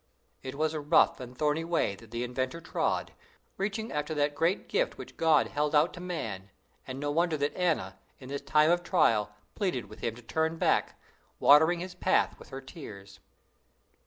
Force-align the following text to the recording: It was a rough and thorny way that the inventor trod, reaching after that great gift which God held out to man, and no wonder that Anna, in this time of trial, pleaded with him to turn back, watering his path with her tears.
It 0.41 0.55
was 0.55 0.73
a 0.73 0.79
rough 0.79 1.19
and 1.19 1.37
thorny 1.37 1.63
way 1.63 1.93
that 1.97 2.09
the 2.09 2.23
inventor 2.23 2.59
trod, 2.59 3.13
reaching 3.55 3.91
after 3.91 4.15
that 4.15 4.33
great 4.33 4.67
gift 4.67 4.97
which 4.97 5.15
God 5.15 5.49
held 5.49 5.75
out 5.75 5.93
to 5.93 5.99
man, 5.99 6.49
and 6.87 6.99
no 6.99 7.11
wonder 7.11 7.37
that 7.37 7.55
Anna, 7.55 7.99
in 8.17 8.27
this 8.27 8.41
time 8.41 8.71
of 8.71 8.81
trial, 8.81 9.31
pleaded 9.53 9.85
with 9.85 9.99
him 9.99 10.15
to 10.15 10.23
turn 10.23 10.57
back, 10.57 10.99
watering 11.39 11.81
his 11.81 11.93
path 11.93 12.39
with 12.39 12.49
her 12.49 12.61
tears. 12.61 13.19